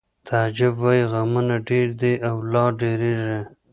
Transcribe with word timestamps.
تعجب 0.27 0.73
وایی 0.83 1.03
غمونه 1.11 1.55
ډېر 1.69 1.87
دي 2.01 2.13
او 2.27 2.35
لا 2.51 2.63
ډېرېږي 2.79 3.39